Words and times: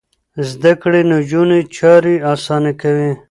زده 0.49 0.73
کړې 0.81 1.01
نجونې 1.11 1.59
چارې 1.75 2.15
اسانه 2.33 2.71
کوي. 2.81 3.11